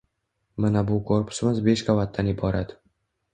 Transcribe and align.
Mana 0.63 0.81
bu 0.87 0.97
korpusimiz 1.09 1.61
besh 1.67 1.85
qavatdan 1.91 2.33
iborat. 2.33 2.75